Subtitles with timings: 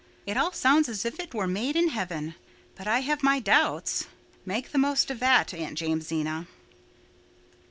[0.25, 2.33] It all sounds as if it were made in heaven,
[2.73, 4.07] but I have my doubts.
[4.47, 6.47] Make the most of that, Aunt Jamesina."